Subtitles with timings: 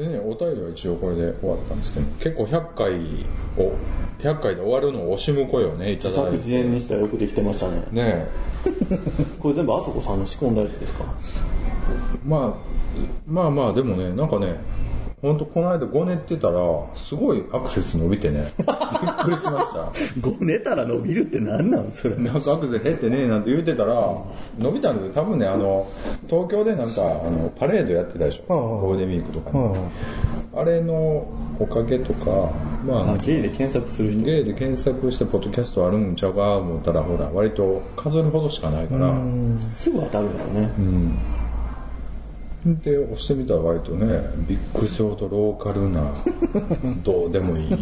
[0.00, 2.94] でね、お便りは一応これで終わったんですけど、結構100回
[3.62, 3.72] を、
[4.18, 6.36] 100回で終わるのを惜しむ声をね、いただいて。
[6.36, 7.84] 自演にしたらよくできてましたね。
[7.92, 8.26] ね
[9.38, 11.04] これ全部あそこさんの仕込んだやつですか？
[12.24, 12.54] まあ、
[13.26, 14.58] まあまあ、でもね、なんかね、
[15.22, 16.60] ほんとこの間5年ってたら、
[16.94, 18.66] すごいアクセス伸びてね、びっ
[19.24, 19.92] くりしました。
[20.20, 21.90] ご寝たら伸びるって何なん？
[21.92, 22.16] それ。
[22.16, 23.94] なんかアクセス減ってねえなんて言ってたら、
[24.58, 25.12] 伸びたんですよ。
[25.14, 25.86] 多分ね、あの、
[26.28, 28.54] 東京でなんか、あの、パレードやってたでしょ。
[28.54, 29.74] うんうんゴールデンウィークとか
[30.56, 31.26] あれの
[31.58, 32.50] おかげとか、
[32.86, 34.24] まあ、あ、ゲイで検索する人。
[34.24, 39.12] ゲイで検索してポッドキャストあるんちゃうか思ったら、ほら、割と数えるほどしかないから、
[39.74, 40.70] すぐ当たるよね。
[42.64, 46.12] で、押してみたら割とね、ビッグショートローカルな、
[47.02, 47.76] どうでもいい、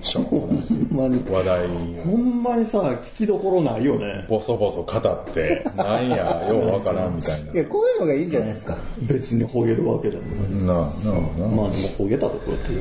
[0.00, 1.20] しょうもない。
[1.30, 1.68] 話題を
[2.04, 4.24] ほんまにさ、聞きどころないよね。
[4.30, 7.52] ボソボソ語って、なんや、ようわからんみたいな。
[7.52, 8.78] いや、こういうのがいいんじゃないですか。
[9.02, 10.66] 別にほげるわけでもない。
[10.66, 11.12] なあ、な
[11.46, 12.78] あ、なまあでもほげたところってね。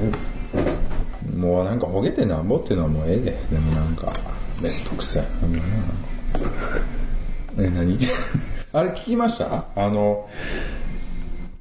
[0.56, 1.38] あ。
[1.38, 3.32] もうなんかほげてなんぼっていうのはもうええで。
[3.52, 4.14] でもなんか、
[4.62, 5.24] めんどくさい。
[7.60, 7.98] え、何？
[8.74, 9.66] あれ聞きました？
[9.76, 10.28] あの、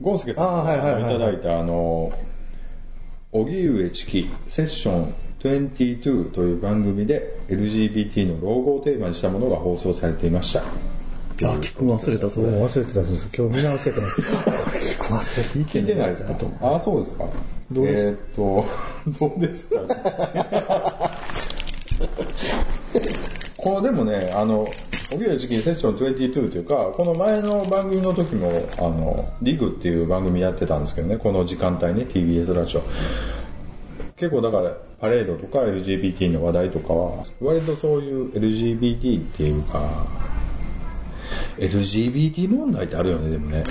[0.01, 2.13] ゴースケさんあーはいはいはいはいいただいたあの、
[3.33, 10.61] 荻上チキセッション22という番組で LGBT のロゴをテーマにしたものが放送されていました。
[10.61, 10.63] あ、
[11.61, 12.47] 聞くの忘れた、それ。
[12.49, 16.35] 忘れてたんです今日見直してたこれ聞く忘れ聞いてないですか？
[16.61, 17.25] ああ、そうですか。
[17.73, 18.65] どうでしたえーっと、
[19.21, 19.81] どうでした？
[23.57, 24.67] このでもね、あの、
[25.11, 32.83] 荻上チキセッション22というか、この前の番組の時も、あの、リグっていう番組やってたんですけどね、この時間帯ね、TBS ラジオ。
[34.17, 40.07] 結構だから、パレードとか LGBT の話題とかは、割とそういう LGBT っていうか、
[41.59, 43.65] LGBT 問題ってあるよね、でもね。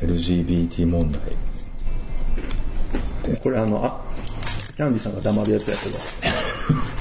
[0.00, 1.20] LGBT 問題。
[3.36, 4.00] これあの、あ、
[4.76, 6.90] キャンディさんが黙るやつやけど。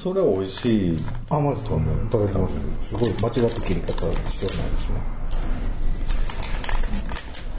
[0.00, 0.96] それ美味しい。
[1.28, 2.54] あ、マジですかいただきます。
[2.88, 3.94] すごい間違った切り方
[4.30, 5.00] してないですね。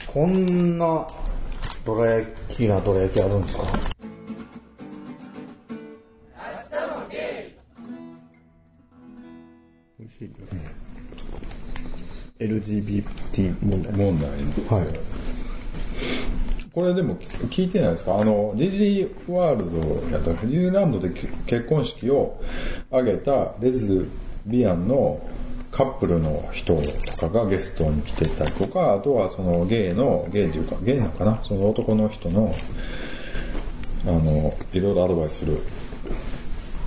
[0.06, 1.06] こんな、
[1.84, 3.64] どら焼きなどら焼きあるんですか？
[9.98, 10.64] 美味しいよね。
[12.38, 13.92] LGBT 問題。
[13.92, 14.30] 問題
[14.80, 15.19] はい。
[16.72, 18.18] これでも聞いてないですか？
[18.18, 19.78] あの、ディズニーワールド
[20.12, 21.10] やったら、ディズニーランドで
[21.46, 22.40] 結婚式を
[22.90, 24.08] 挙げたレズ
[24.46, 25.20] ビアンの
[25.72, 31.42] カップルの人とかがゲストに来てたりとか、あとはそのゲイの、ゲイというか、ゲイなのかな？
[31.42, 32.54] その男の人の、
[34.06, 35.58] あの、いろいろアドバイスする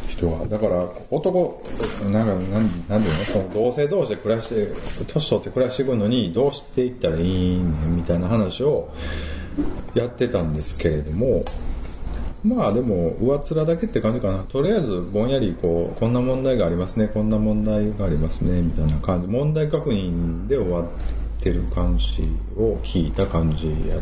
[0.08, 0.46] 人が。
[0.48, 1.62] だから、男、
[2.10, 3.24] なんか、なんなんていうの？
[3.26, 4.70] その同性同士で暮らして、
[5.08, 8.94] 年取って暮らしていくのに、どうしていったらいいねんみたいな話を
[9.94, 11.44] やってたんですけれども、
[12.44, 14.40] まあでも、上っ面だけって感じかな。
[14.40, 19.28] とりあえず、ぼんやり、こう、こんな問題がありますね、こんな問題がありますね、みたいな感じ。
[19.28, 20.86] 問題確認で終わっ
[21.41, 22.24] てる感じ
[22.58, 23.97] を聞いた感じや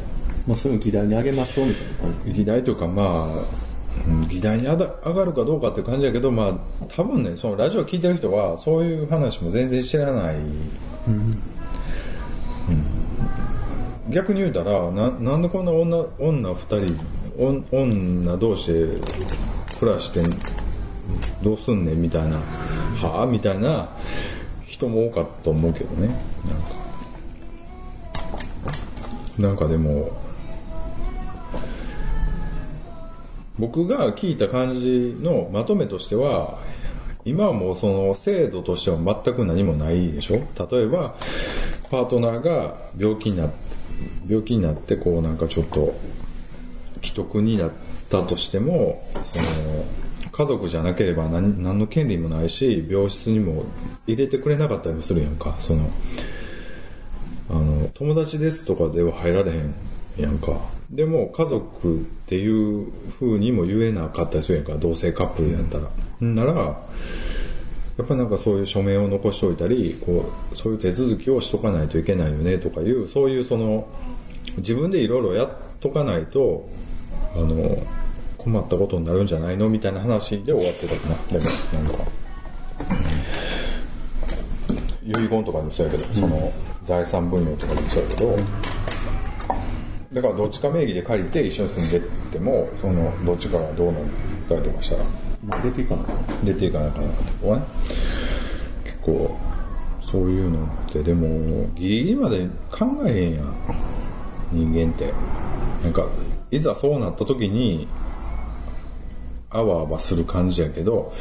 [0.48, 2.34] まあそういうの議題にあげましょうみたいな感じ。
[2.34, 3.72] 議題というかまあ、
[4.08, 4.86] うん議題に上が
[5.26, 6.48] るかどうかって感じだけど、ま
[6.82, 10.36] あ、多分ね、そのラジオ聞いてる人は、そういう話も全然知らない。
[10.38, 10.40] う
[11.12, 11.51] ん
[14.12, 16.98] 逆に言うたら、な、なんでこんな女、女二人、
[17.38, 17.48] お
[17.82, 18.88] 女同士で
[19.80, 20.22] 暮らして
[21.42, 22.38] どうすんねんみたいな、
[23.02, 23.26] はあ？
[23.26, 23.90] みたいな
[24.66, 26.08] 人も多かったと思うけどね。
[26.08, 26.82] なんか。
[29.40, 30.12] なんかでも、
[33.58, 36.60] 僕が聞いた感じのまとめとしては、
[37.24, 40.42] 今はもうその制度としては全く何もないでしょ？
[40.70, 41.16] 例えば、
[41.90, 43.50] パートナーが病気になっ
[44.32, 45.94] 病気になってこうなんかちょっと
[47.04, 47.72] 既得になっ
[48.10, 49.04] たとしても、
[49.34, 49.86] その
[50.32, 53.66] 家族じゃなければ何何の権利もないし、病室にも
[54.08, 55.58] 入れてくれなかったりもするやんか。
[55.60, 55.90] その
[57.50, 59.74] あの、友達ですとかでは入られへん
[60.18, 60.58] やんか。
[60.90, 62.88] でも家族っていう
[63.20, 64.76] 風にも言えなかったりするやんか。
[64.78, 65.90] 同性カップルやったら。
[66.22, 66.54] なら、
[67.98, 73.88] やっぱなんかそういう署名を残しておいたり、こう、そういう手続きをしとかないといけないよねとかいう、そういうその、
[74.58, 75.50] 自分でいろいろやっ
[75.80, 76.68] とかないと、
[77.36, 77.78] あの、
[78.38, 81.16] 困ったことになるんじゃないのみたいな話で終わってたかな。
[81.28, 81.46] でも、
[81.84, 82.04] なんか。
[85.04, 86.52] 遺言とかでもそうやけど、その
[86.86, 88.40] 財産分与とかでもそうやけど、
[90.14, 92.02] だからどっちか名義で借りて一緒に住んでっ
[92.32, 94.04] ても、そのどっちかがどうなっ
[94.50, 95.06] たりとかしたら
[95.46, 96.14] まあ出ていかなか。
[96.44, 97.64] 出ていかなあかなかったとかね。
[98.84, 99.38] 結構、
[100.02, 103.56] そういうのって、でも、ギリギリまで考えへんやん。
[104.52, 105.14] 人間って。
[105.84, 106.08] なんか、
[106.52, 107.88] いざそうなった時に、
[109.50, 111.12] あわあわする感じやけど、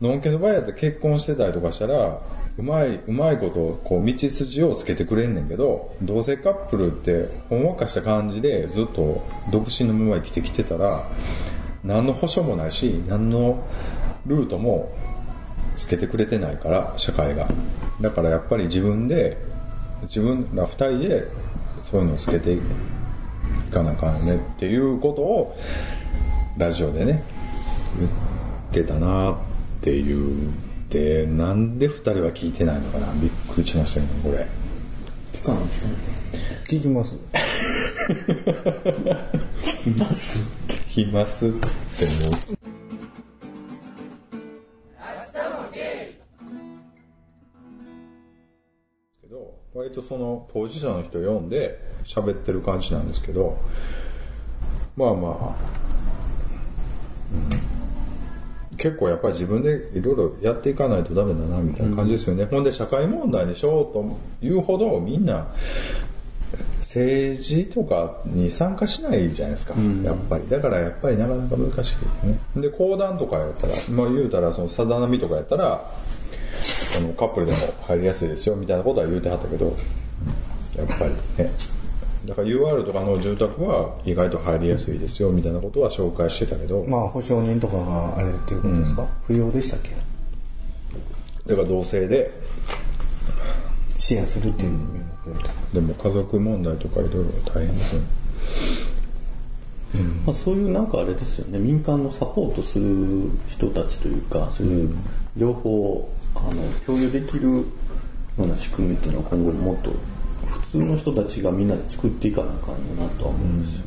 [0.00, 2.20] のんけの場合やったら結婚してたりとかしたら、
[2.58, 11.08] うまい、うまいこと、こう、道筋をつけてくれんねんけど、同性カップルって、ほんわかした感じで、ずっと独身のまま生きてきてたら、
[11.84, 13.62] 何の保証もないし、何の
[14.26, 14.90] ルートも
[15.76, 17.48] つけてくれてないから、社会が。
[18.00, 19.38] だからやっぱり自分で、
[20.02, 21.24] 自分ら二人で、
[21.90, 22.60] そういうのをつけてい
[23.72, 25.56] かなあかんよねっていうことを、
[26.56, 27.24] ラジオでね、
[27.98, 28.12] 言っ
[28.86, 29.36] てたなっ
[29.82, 30.52] ていう。
[30.90, 34.46] で、なんで二人は聞いてないのかなびっくりしましたけど、これ。
[35.32, 35.94] 聞かないんですかね。
[36.68, 37.16] 聞きます。
[39.88, 42.69] います聞きますってもう。
[49.90, 53.58] 割とその当事者の人読んで喋ってる感じなんですけど
[54.96, 55.56] まあまあ、
[58.72, 58.76] うん。
[58.76, 65.46] 結構やっぱり自分でいろいろやっていかないとダメだなみたいな感じですよね、ほんで社会問題にしようというほどみんな
[66.80, 70.48] 政治とかに参加しないじゃないですか、やっぱり。
[70.48, 72.38] だからやっぱりなかなか難しいですね。
[72.56, 75.88] で、講談とかやったら、まあ言うたら、そのさざ波とかやったら、
[76.96, 79.66] あのカップルでも入りやすいですよみたいなことは言うてはったけど、
[80.76, 81.50] やっぱりね。
[82.26, 89.90] だから UR とかの住宅は意外と入りやすいですよみたいなことは紹介してたけど、まあ、保証人とかがあれっていうことですか、不要でしたっけ？
[91.46, 92.30] だから同性で、
[93.96, 95.50] 支援するっていう意味もくれた。
[95.72, 98.02] でも家族問題とかいろいろ大変ですね。
[100.26, 104.94] まあ、そういうなんかあれですよね、民間のサポートする人たちというか、そういう
[105.36, 106.12] 両方を
[106.48, 107.64] あの共有できるよ
[108.38, 109.90] うな仕組みっていうのは今後もっと
[110.46, 113.82] 普通の人たちがみんなで作っていかなあかんよなとは思うんですよ。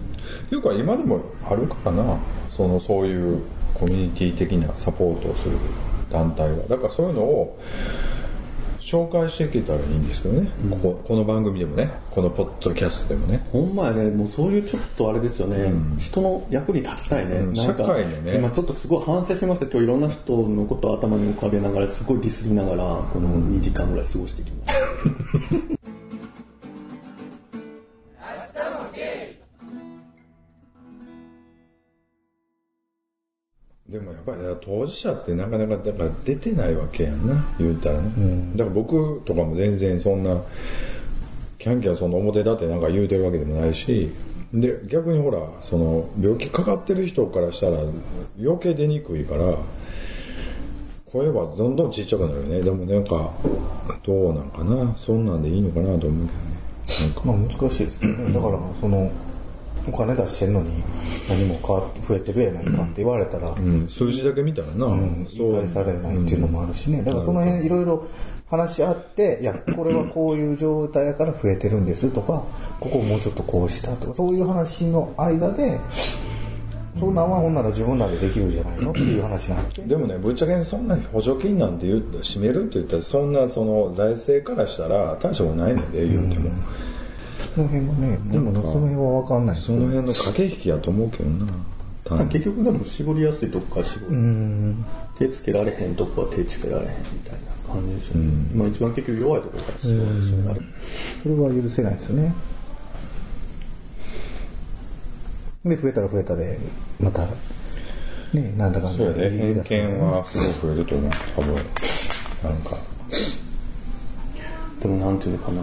[0.46, 2.18] っていうか今でもあるかな。
[2.50, 3.42] そのそういう
[3.74, 5.58] コミュニティ的なサポートをする
[6.12, 6.58] 団体は。
[6.68, 7.60] だからそういうのを
[8.94, 13.44] 紹介していけたらいいんですけどね、こここの番組でもねこのポッドキャストでもね。
[13.52, 17.38] ほんまやね、もうそういうちょっとあれですよね、人の役に立ちたいね。
[17.38, 18.38] うんなんか社会でね。
[18.38, 24.80] 今ちょっとすごい反省しました今日いろんな人のことを頭に浮かべながら、すごいディスりながら、この2時間ぐらい過ごしてきまし
[25.78, 25.78] た。
[33.94, 40.42] でもやっぱり当事者ってなかなかだから出てないわけやんな言うたらね、だから僕とかも全然そんな
[41.60, 44.12] キャンキャンその表だってなんか言うてるわけでもないし
[44.52, 47.84] で逆にほらその病気かかってる人からしたら
[48.42, 49.58] 余計出にくいから
[51.14, 52.62] 声はどんどんちっちゃくなるよね。
[52.64, 53.32] でもなんか
[54.04, 54.96] どうなんかな。
[54.98, 57.02] そんなんでいいのかなと思うけどね。
[57.02, 57.22] なんか。
[57.24, 58.34] まあ難しいですよね。
[58.34, 59.12] だから、その、
[59.88, 60.84] お金出してんのに
[61.30, 67.02] 何も変わって増えてるやないかって言われたら、うん、数字だけ見たらな、うん、理解されないっていうのもあるしね。
[67.04, 68.08] だからその辺いろいろ
[68.50, 72.44] 話し合って、いや、これはこういう状態やから増えてるんですとか、
[72.80, 75.80] ここをもうちょっとこうしたとか、そういう話の間で、
[76.96, 79.82] そんなんはほんなら自分らでできるじゃないのっていう話があって。
[79.82, 86.52] でもね、ぶっちゃけそんなに補助金なんて言う締めるって言ったら、そんなその財政からしたら大したことないねんで、言うても。
[87.56, 91.46] その辺はね、でもその辺はわかんないその辺の駆け引きやと思うけどな。
[92.26, 94.76] 結局でも絞りやすいとこから絞る。
[95.18, 97.34] 手つけられへんとこは手つけられへんみたい
[97.68, 98.34] な感じですよね。
[98.56, 100.66] まあ一番結局弱いところから絞る絞られる。
[101.22, 102.34] それは許せないですね。
[105.64, 106.60] で、増えたら増えたで、
[107.00, 107.26] また、
[108.34, 111.56] ね、なんだかんだそうやね、偏見はすごく増えると思う、多分。
[111.56, 111.64] なん
[112.64, 112.78] か。
[114.82, 115.62] でもなんていうのかな。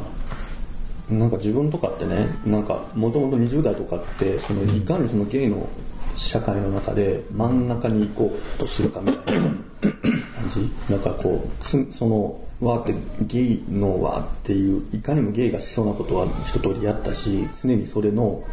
[1.10, 5.68] なんか自分とかってね、なんかもともと20代とかって、そのいかにそのゲイの
[6.16, 9.64] 社会の中で真ん中に行こうとするかみたいな感
[10.50, 10.70] じ？
[10.92, 18.44] なんかこう、つその、わーってゲイのわーっていう、いかにもゲイがしそうなことは一通りやったし、常にそれの、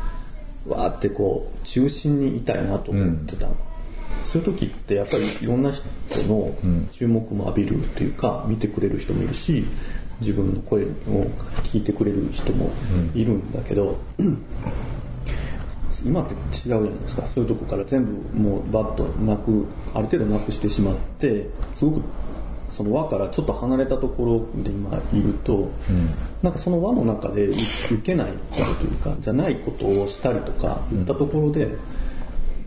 [0.68, 3.56] わーってこう、中心にいたいなと思ってたの。
[4.26, 6.54] そういう時ってやっぱりいろんな人の
[6.92, 9.66] 注目も浴びるっていうか、見てくれる人もいるし、
[10.20, 10.88] 自分の声を
[11.64, 12.70] 聞いてくれる人も
[13.14, 13.98] いるんだけど、
[16.06, 17.24] 今って違うじゃないですか。
[17.28, 21.48] そういうとこから全部もうバッとなく、ある程度なくしてしまって、
[21.78, 22.02] すごく
[22.76, 25.72] その輪からちょっと離れたところで今いると、
[26.44, 31.68] なんかその輪の中で受けないというか、じゃないことをしたりとか、言ったところで、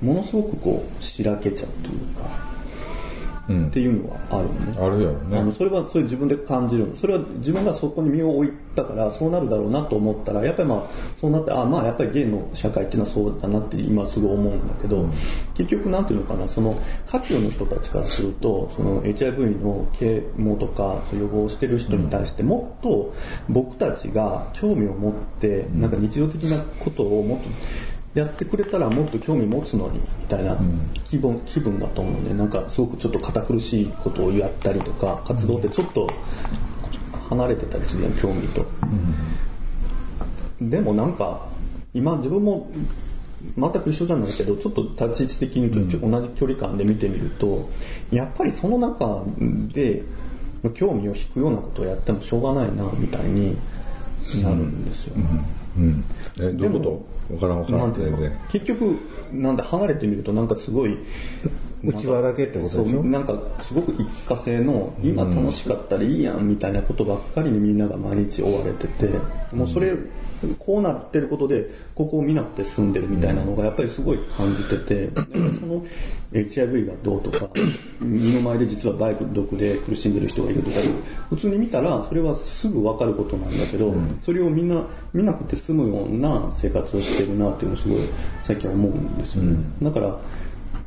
[0.02, 2.49] ものすごくこう、しらけちゃうというか、
[3.50, 4.78] っていうのはあるのね。
[4.78, 5.52] あるやろあのね。
[5.52, 6.96] それはそれ自分で感じるの。
[6.96, 10.82] それは自分がそこに身を置いたからそうなるだろうなと思ったらやっぱりまあ
[11.20, 15.08] そうなってあまあやっぱりゲイの社会っていうのはそうだなって今すぐ思うんだけど、
[15.54, 23.14] 結局なんていうのかなその下級の人たちからするとその HIV の啓蒙とか予防してる人に対してもっと
[23.48, 27.48] 僕たちが興味を持ってなんか日常的なことをもっと
[28.14, 30.56] やってくれたらもっと興味持つのにみたいな
[31.08, 32.34] 気分,、気分だと思うね。
[32.34, 36.08] なんかすごくちょっと堅苦しいことをやったりとか活動ってちょっと
[37.28, 38.66] 離れてたりするやん興味と、
[40.60, 41.46] でもなんか
[41.94, 42.68] 今自分も
[43.56, 47.70] 全く一緒じゃないけどちょっと立ち位置的に同じ距離感で見てみると
[48.10, 49.22] やっぱりその中
[49.72, 50.02] で
[50.74, 53.56] 興味を引くようなことをやってもしょうがないなみたいに
[54.42, 55.14] なるんですよ、
[55.78, 56.04] うん。
[56.40, 56.80] え、どういうこ
[57.28, 57.34] と？
[57.34, 57.94] わからんわからん。
[57.94, 58.32] 全然。
[58.50, 58.96] 結局
[59.32, 60.96] なんで離れてみるとなんかすごい
[61.82, 63.02] 内輪だけってことでしょ？
[63.04, 69.08] なんかすごく一過性の今楽しかったらいいやんみたいなことばっかりにみんなが毎日追われてて
[69.54, 69.94] もうそれ
[70.58, 75.10] こうなってることでここを見なくて済んでるみたいなのがやっぱりすごい感じてて
[75.60, 75.84] その
[76.32, 77.48] HIV がどうとか
[78.00, 80.76] 身の前で実は梅毒で苦しんでる人がいるとか
[81.28, 83.94] 普通に見たらそれはすぐ分かることなんだけど
[84.24, 87.98] それをみんな見なくて済むような生活をしてるなっていうのをすごい
[88.42, 89.58] 最近は思うんですよね。
[89.82, 90.18] だから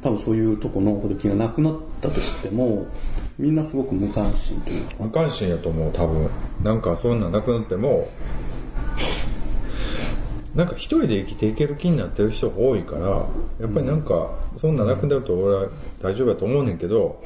[0.03, 2.86] 多分そういうとこのほど気がなくなったとしても
[3.39, 6.29] みんなすごく無関心というか無関心やと思う、多分。
[6.62, 8.07] なんかそんなんなくなっても、
[10.53, 13.25] なんか一人で生きていける気になってる人が多いから、や
[13.65, 14.29] っぱりなんか、
[14.62, 15.69] そんなんなくなると俺は
[16.01, 17.24] 大丈夫やと思うねんけど、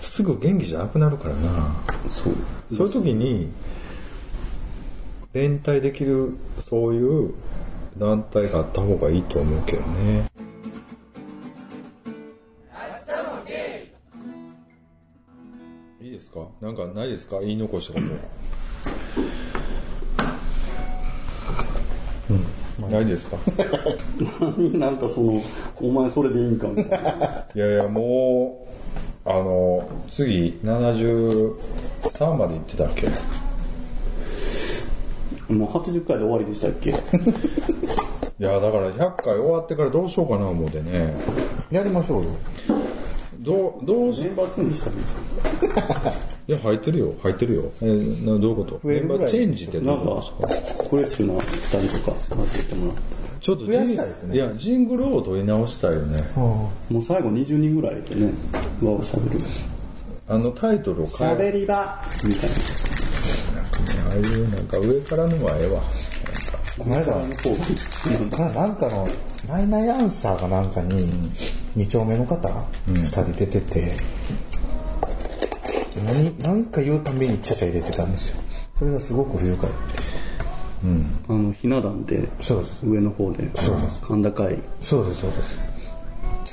[0.00, 1.76] すぐ元気じゃなくなるからな。
[2.10, 2.34] そう
[2.76, 3.48] そういう時に、
[5.32, 6.32] 連帯できる、
[6.68, 7.34] そういう
[7.98, 10.24] 団体があった方がいいと思うけどね。
[16.34, 16.48] か？
[16.60, 17.40] なんかないですか？
[17.40, 18.00] 言い残したこ
[22.80, 22.84] と。
[22.90, 23.36] ないですか？
[24.78, 25.40] なんかその
[25.80, 26.66] お前それでいいんか？
[26.68, 28.66] みたいないやいや、も
[29.26, 33.08] う、あの、次、73まで行ってたっけ？
[35.52, 36.90] もう80回で終わりでしたっけ？
[38.40, 41.14] いや、だから100回終わってからどうしようかな思うてね。
[41.70, 42.30] やりましょうよ。
[43.40, 44.90] どう、どうし、メンバーチェンジした。
[44.90, 45.14] んです
[46.46, 47.72] いや、入ってるよ、入ってるよ。
[47.80, 48.80] えーなどういうこと？
[48.86, 50.84] メンバーチェンジってどうなんかいうことですか？
[50.90, 53.02] フレッシュな2人とか混ぜてもらって。
[53.40, 54.34] ちょっと増やしたいですね。
[54.36, 56.22] いや、ジングルを取り直したいよね。
[56.36, 58.30] もう最後20人ぐらいでね
[58.82, 59.40] 輪をしゃべる。
[60.28, 62.02] あのタイトルをし変えゃべり場。
[62.24, 62.56] みたいな。
[64.10, 65.82] ああいうなんか上からのはええわ。
[66.76, 67.14] この間、
[68.36, 69.06] ななんかの、
[69.48, 71.06] ナイナイアンサーかなんかに、
[71.76, 72.48] 二丁目の方、
[72.88, 73.92] 二、人出てて、
[76.02, 78.36] 何、なんか言うたびにちゃちゃ入れてたんですよ。
[78.78, 80.18] それがすごく不愉快でした。
[81.28, 82.86] あのひな壇でそうです。
[82.86, 85.56] 上の方でそうです甲高いそうです、そうです。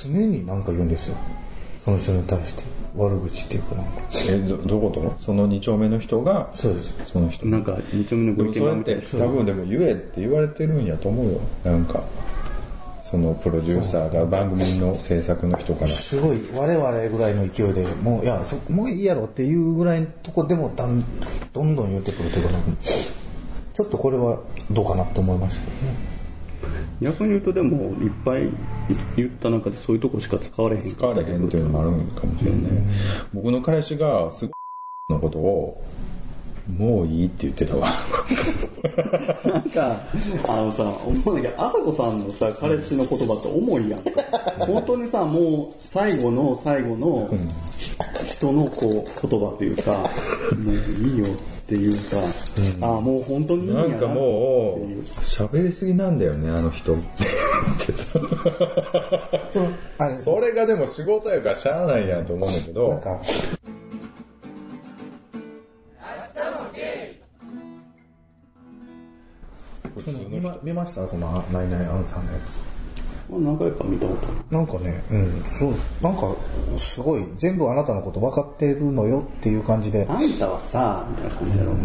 [0.05, 1.17] 常になんか言うんですよ。
[1.83, 2.63] その人に対して。
[2.95, 3.91] 悪口っていうかなんか。
[4.29, 5.17] え、ど、どこと？
[5.25, 6.93] その二丁目の人が、そうです。
[7.07, 7.45] その人。
[7.45, 11.41] なんか2丁目のでご意見もそれって番みたいな多分でも言えって言われてるんやと思うよ。
[11.63, 12.03] なんか、
[13.11, 15.87] そのプロデューサーが番組の制作の人から。
[15.89, 21.03] すごい、我々ぐらいの勢いで、もう、いや、そもういいやろっていうぐらいのとこでもだん、
[21.51, 22.51] どんどん言ってくるというか、
[23.73, 24.39] ちょっとこれは
[24.71, 26.11] どうかなって思いましたけどね。
[27.01, 28.49] 逆に言うとでもいっぱい
[29.17, 32.69] 言った中でそういうとこしか使われへん使われへんっていうのもあるんかもしれんね。
[33.33, 34.53] 僕の彼氏がすごい
[35.09, 35.83] のことを、
[36.69, 37.95] もういいって言ってたわ。
[39.45, 40.01] なんか、
[40.47, 43.99] あのさ、思うんだけど、あさこさんのさ、彼氏の言葉って重いやん。
[43.99, 44.11] か。
[44.59, 47.29] 本当にさ、もう最後の最後の
[48.27, 49.91] 人のこう言葉というか、
[50.63, 52.17] もういいよっていうさ、
[52.81, 56.93] ああ、もう本当にいいんやななんかもうっていう、喋りすぎなんだよね、あの人。
[56.95, 57.93] って
[60.17, 63.01] それがでも仕事やからしゃあないやんと思うんだけど
[70.63, 71.07] 見ました？
[71.07, 72.57] その、ナイナイアンさんのやつ。
[73.29, 74.55] まあ何回か見たこと。
[74.55, 76.35] なんかね、うん、そう、なんか、
[76.77, 81.73] すごい、全部あなたのこと分かってるのよっていう感じで、あんたはさ、みたいな感じやろ。
[81.73, 81.77] で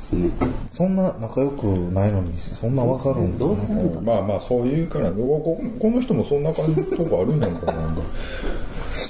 [0.00, 0.30] すね。
[0.72, 7.80] そんな仲良くないのに、そんな分かるんかどうせあんたまあまあそういうから、こここの人もそんな感じのとこあるんやんかな。
[7.80, 8.02] なんか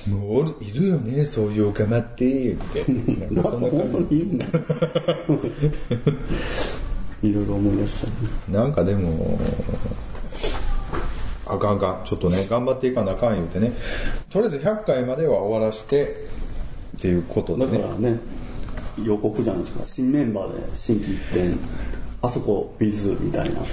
[0.09, 2.85] もう俺いるよね、そういうおかまって、言って。
[3.31, 4.39] なそんな感に
[7.23, 8.07] いろいろ思い出し
[8.49, 8.53] た。
[8.53, 9.39] なんかでも、
[11.47, 13.73] あかんあかん、ちょっとね、頑張っていかなあかん言うてね、
[14.31, 16.27] とりあえず100回までは終わらして、
[16.97, 17.95] っていうことでねだか。
[17.95, 18.19] らね、
[19.03, 19.85] 予告じゃないですか。
[19.85, 21.59] 新メンバーで新規一点、
[22.23, 23.61] あそこ、ビズみたいな。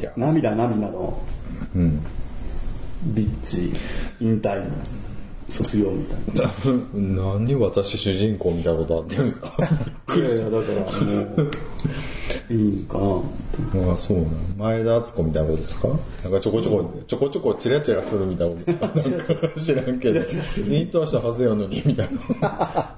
[0.00, 1.18] いや涙涙の
[1.74, 2.00] うん。
[3.04, 3.72] ビッチ、
[4.20, 4.64] 引退、
[5.48, 6.52] 卒業みたいな。
[7.34, 9.56] 何私主人公みたいなことあってるんですか
[10.14, 11.42] いやいや、だからも
[12.48, 13.22] う、いいんかなと。
[13.90, 14.28] ああ、そうなの。
[14.58, 15.88] 前田敦子みたいなことですか？
[16.24, 18.72] なんかちょこちょこ、ちょこちょこチラチラするみたいなこ
[19.54, 19.60] と。
[19.60, 20.18] 知らんけど。
[20.20, 22.18] 引退したはずやのに、みたいな。
[22.40, 22.96] なんか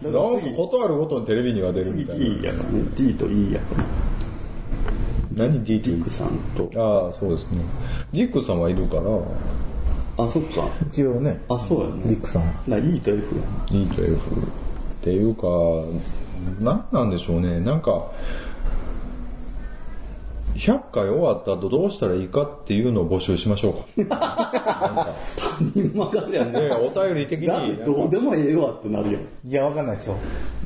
[0.56, 2.24] ことあるごとにテレビには出るみたいな。
[2.26, 3.84] E やからね、D と E やから。
[5.36, 6.70] 何 ?D ってディックさんと。
[6.76, 7.58] ああ、そうですね。
[8.12, 9.02] ディックさんはいるから、
[10.24, 10.68] あ、そっか。
[10.90, 12.02] 一応ね、あ、そうやね。
[12.06, 12.42] リックさん。
[12.66, 14.44] な E と F や E と F っ
[15.02, 15.46] ていうか、
[16.60, 17.60] 何なんでしょうね。
[17.60, 18.10] なんか、
[20.54, 25.16] 100回終わった後どうしたらいいかっていうのを募集しましょうか。
[25.36, 26.52] 他人任せやね。
[26.52, 29.22] ねお便り的にだってどうでもええわってなるやん。
[29.48, 30.16] いや、わかんないですよ。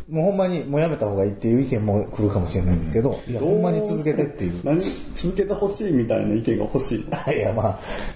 [0.08, 4.60] もうほんまにもうやめた方がいいっていう意見も来るかもしれないんですけど、いや、ほんまに続けてっていう。
[4.64, 4.80] 何
[5.14, 6.98] 続けてほしいみたいな意見が欲しい。
[7.34, 7.66] いや、ま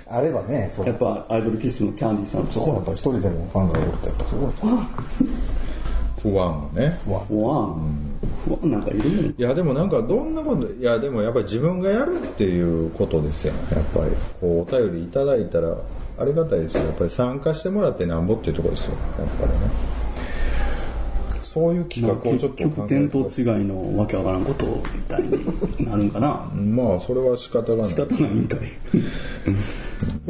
[0.07, 4.51] あ、あればね、そうやっぱアイドルキスのキャンディーさんとそこはやっぱ一人でもファンがいるとやっぱすごい。
[6.23, 6.99] 不安がね。
[7.05, 7.21] 不安。
[8.45, 9.35] 不安なんかいるのに。
[9.39, 13.55] いや、でもなんかどんなこと、いや、でもやっぱり自分がやるっていうことですよ。
[13.73, 15.77] やっぱり、こう、お便りいただいたら、
[16.19, 16.85] ありがたいですよ。
[16.85, 18.97] やっぱり参加してもらってなんぼっていうところですよ。
[19.19, 19.98] やっぱりね。
[21.53, 26.51] そういう企画をちょっと結局、考えて見当違いのわけわからんことみたいになるんかな。
[26.55, 27.89] まあ、それは仕方がない。
[27.89, 28.59] 仕方ないみたい。
[28.59, 28.63] い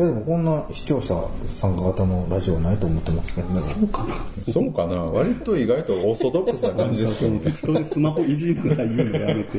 [0.01, 1.15] や、でもこんな視聴者
[1.59, 3.61] 参加型のラジオないと思ってますけどね。
[3.63, 4.15] そうかな。
[4.53, 7.51] そうかな割と意外とオーソドックスな感じですけどね。
[7.51, 9.59] 人でスマホいじりながら言うのやめて。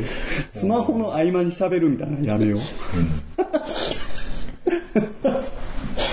[0.51, 2.59] スマホの合間に喋るみたいなのやめよう。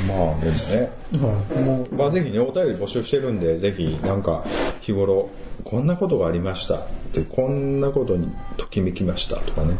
[0.07, 1.89] まあ、でもね。
[1.89, 4.45] もまあ、ぜひね、お便り募集してるんで、ぜひ、なんか、
[4.81, 5.29] 日頃、
[5.65, 6.77] こんなことがありました。
[6.77, 6.79] っ
[7.13, 9.37] て、こんなことにときめきました。
[9.37, 9.75] とかね、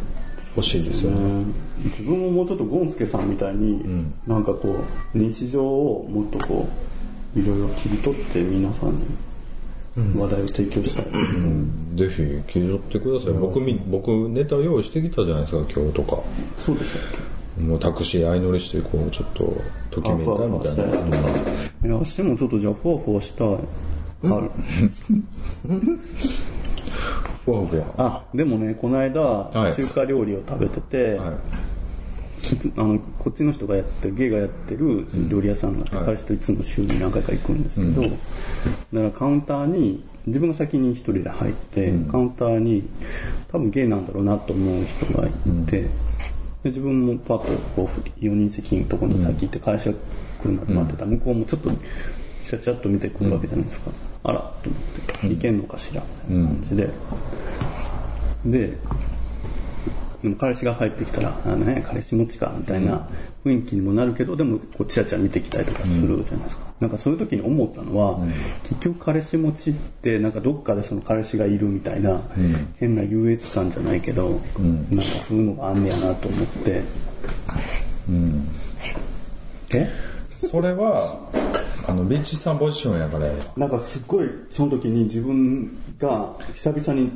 [0.57, 1.17] 欲しいですよね。
[1.19, 1.55] うん。
[1.85, 3.85] 自分ももうちょっとゴンスケさんみたいに、
[4.27, 4.75] なんかこ
[5.15, 6.67] う日常をもっとこ
[7.37, 9.01] ういろいろ切り取って皆さんに
[10.19, 13.33] 話題を提供したい、ぜひ、切り取ってください。
[13.35, 16.23] 僕み、僕、ネタ用意してきたじゃないですか、今日とか。
[16.57, 17.03] そうでしたっ
[17.59, 17.63] け？
[17.63, 19.53] もうタクシー相乗りして、こう、ちょっと、
[19.97, 20.77] ときめいたみたい
[21.11, 21.19] な。
[21.89, 24.51] いや私もちょっとじゃあふわふわしたいある
[27.45, 27.85] ふわふわ。
[27.97, 31.37] あでもねこの間、はい中華料理を食べてて、はい。
[32.77, 38.17] あのこっちの人がやってるゲイがやってる料理屋さんがあって、はい彼氏といつも週に何回か行くんですけど、だか
[38.93, 42.89] らカウンターに自分が先に一人で入って、カウンターに
[43.49, 45.31] 多分ゲイなんだろうなと思う人がい
[45.67, 45.89] て、
[46.67, 49.97] で自分もパッとこう4人席のところに先行って会社が
[50.43, 51.05] 来るまで待ってた。
[51.05, 51.71] ら、向こうもちょっと
[52.45, 53.91] チラチラっと見てくるわけじゃないですか、
[54.25, 56.91] あらと思って、いけんのかしらみたいな感じで、
[58.47, 58.79] で
[60.23, 63.09] でも彼氏が入ってきたら、あのね、彼氏持ちか、みたいな
[63.45, 66.66] 雰囲気にもなるけど、でも、こう、チラチラ見てきたりとかするじゃないですか。
[66.81, 68.19] なんかそういう時に思ったのは、
[68.65, 72.21] 結局彼氏持ちって、なんかどっかでその彼氏がいるみたいな、
[72.79, 74.41] 変な優越感じゃないけど、
[74.91, 76.83] なんかそういうのがあんねやなと思って。
[79.71, 79.91] え？
[80.51, 81.19] それは、
[81.89, 87.11] あの、ビッチさんポジションやからなんかすっごいその時に自分が久々に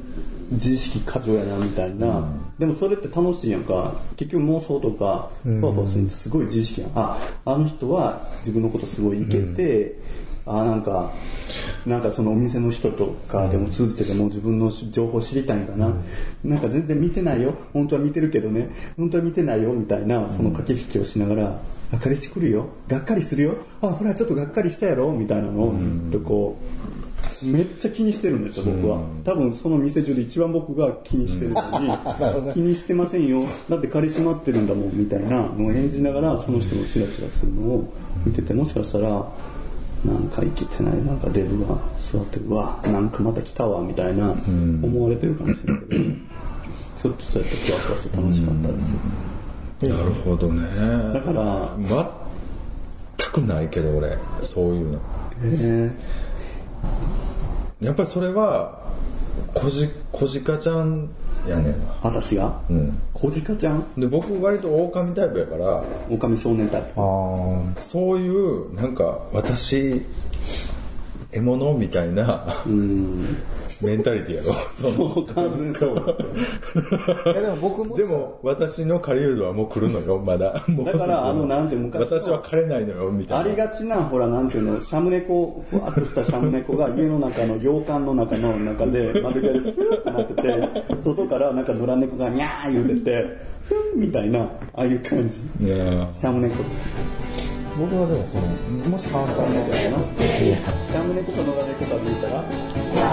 [0.51, 3.95] 自意識過剰やなみたいな、でもそれって楽しいやんか。
[4.17, 6.91] 結局妄想とかふわふわするってすごい自意識やん。
[6.95, 9.97] ああの人は自分のことすごいいけて、
[10.47, 11.13] あなんか
[11.87, 15.95] なんかそのお店の人とかでも通じてでも自分の情報知りたいんかな、
[16.43, 17.55] なんか全然見てないよ。
[17.73, 18.71] 本当は見てるけどね。
[18.97, 21.61] 本当は見てないよみたいなその駆け引きをしながら、
[21.93, 22.67] あ彼氏来るよ。
[22.89, 23.57] がっかりするよ。
[23.83, 25.13] あほらちょっとがっかりしたやろ。
[25.13, 27.10] みたいなのをずっとこう
[27.43, 29.01] めっちゃ気にしてるんですよ僕は。
[29.25, 31.91] 多分その店中で一番僕が気にしてるのに
[32.53, 33.43] 気にしてませんよ。
[33.69, 37.93] だって彼氏待ってるんだもんみたいなのを演じながらその人のチラチラするのを
[38.25, 39.15] 見ててもしかしたらな
[40.15, 44.35] んか生きてないなんかデブが座ってるうわなんかまた来たわみたいな
[44.83, 46.05] 思われてるかもしれないけど
[46.97, 48.93] ちょっとそうやってふわふわして楽しかったです。
[48.93, 50.61] よなるほどね。
[51.15, 54.99] だから全くないけど俺、そういうの。
[55.43, 55.91] え
[57.81, 58.79] やっぱりそれは、
[59.55, 61.09] こじ、こじかちゃん
[61.49, 61.99] やねんわ。
[62.03, 62.61] 私が？
[62.69, 63.01] うん。
[63.15, 63.85] 小鹿ちゃん？
[63.97, 66.89] で、僕割と狼タイプやから、狼少年タイプ。
[66.97, 70.03] あそういう、なんか、私、
[71.33, 72.63] 獲物みたいな。
[72.67, 73.39] うん
[73.83, 74.55] メンタリティやろ。
[74.75, 76.17] そう完全にそう。
[77.27, 80.65] いやでも僕もでも、私の狩人はもう来るのよ、まだ。
[80.69, 83.45] もうだから、あの、なんて昔の私は枯れないのよ、みたいな。
[83.45, 93.39] ありがちな、ほら、なんていうの、シャム猫、ふわっとしたシャム猫が家の中の洋館の中の中で、窓際でピューってなってて、外からなんか野良猫がニャー言うてて、
[93.69, 95.39] ふんみたいな、ああいう感じ。
[95.65, 96.87] いやーシャム猫です。
[97.79, 98.43] 僕はでもその
[98.91, 102.45] もし関西のシャム猫と野良猫かで言ったら、
[103.01, 103.07] 明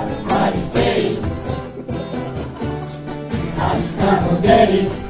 [3.74, 5.07] 日も出る